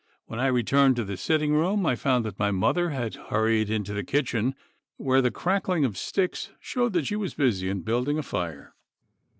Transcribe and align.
When 0.25 0.39
I 0.39 0.47
returned 0.47 0.95
to 0.95 1.03
the 1.03 1.15
sitting 1.15 1.53
room 1.53 1.85
I 1.85 1.95
found 1.95 2.25
that 2.25 2.39
my 2.39 2.49
mother 2.49 2.89
had 2.89 3.13
hurried 3.13 3.69
into 3.69 3.93
the 3.93 4.03
kitchen, 4.03 4.55
where 4.97 5.21
the 5.21 5.29
crackling 5.29 5.85
of 5.85 5.95
sticks 5.95 6.49
showed 6.59 6.93
that 6.93 7.05
she 7.05 7.15
was 7.15 7.35
busy 7.35 7.69
in 7.69 7.81
building 7.83 8.17
a 8.17 8.23
fire. 8.23 8.73